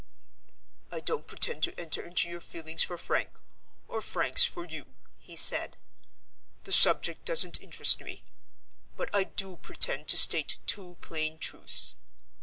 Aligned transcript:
"I 0.91 0.99
don't 0.99 1.27
pretend 1.27 1.61
to 1.61 1.79
enter 1.79 2.01
into 2.01 2.27
your 2.27 2.41
feelings 2.41 2.81
for 2.81 2.97
Frank, 2.97 3.39
or 3.87 4.01
Frank's 4.01 4.43
for 4.43 4.65
you," 4.65 4.95
he 5.19 5.35
said. 5.35 5.77
"The 6.63 6.71
subject 6.71 7.23
doesn't 7.23 7.61
interest 7.61 8.01
me. 8.01 8.23
But 8.97 9.13
I 9.15 9.23
do 9.25 9.57
pretend 9.57 10.07
to 10.07 10.17
state 10.17 10.57
two 10.65 10.97
plain 11.01 11.37
truths. 11.37 11.97